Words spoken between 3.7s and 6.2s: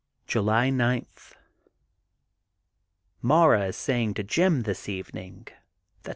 saying to Jim this eve ning that